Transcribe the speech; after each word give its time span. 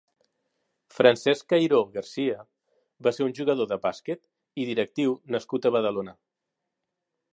Francesc 0.99 1.45
Cairó 1.51 1.81
García 1.97 2.39
va 3.07 3.13
ser 3.17 3.27
un 3.27 3.35
jugador 3.41 3.69
de 3.73 3.77
bàsquet 3.85 4.25
i 4.63 4.67
directiu 4.71 5.15
nascut 5.37 5.69
a 5.71 5.77
Badalona. 5.77 6.17